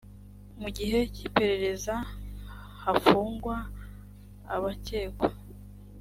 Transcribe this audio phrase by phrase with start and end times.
[0.59, 1.95] mu gihe cyiperereza
[2.83, 3.55] hafungwa
[4.55, 5.29] abakekwa